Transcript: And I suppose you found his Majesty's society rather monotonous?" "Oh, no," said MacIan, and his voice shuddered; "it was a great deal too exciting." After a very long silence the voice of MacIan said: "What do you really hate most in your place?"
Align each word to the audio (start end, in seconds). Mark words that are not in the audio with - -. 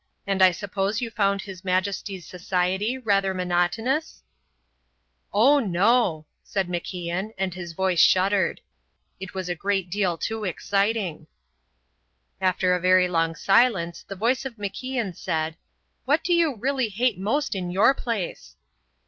And 0.25 0.41
I 0.41 0.49
suppose 0.49 0.99
you 0.99 1.11
found 1.11 1.43
his 1.43 1.63
Majesty's 1.63 2.25
society 2.25 2.97
rather 2.97 3.35
monotonous?" 3.35 4.23
"Oh, 5.31 5.59
no," 5.59 6.25
said 6.41 6.67
MacIan, 6.67 7.35
and 7.37 7.53
his 7.53 7.73
voice 7.73 7.99
shuddered; 7.99 8.61
"it 9.19 9.35
was 9.35 9.47
a 9.47 9.53
great 9.53 9.91
deal 9.91 10.17
too 10.17 10.43
exciting." 10.43 11.27
After 12.41 12.73
a 12.73 12.79
very 12.79 13.07
long 13.07 13.35
silence 13.35 14.01
the 14.01 14.15
voice 14.15 14.43
of 14.43 14.55
MacIan 14.55 15.15
said: 15.15 15.55
"What 16.05 16.23
do 16.23 16.33
you 16.33 16.55
really 16.55 16.89
hate 16.89 17.19
most 17.19 17.53
in 17.53 17.69
your 17.69 17.93
place?" 17.93 18.55